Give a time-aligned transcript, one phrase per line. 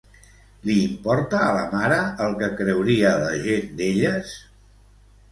[0.67, 4.33] Li importa a la mare el que creuria la gent d'elles?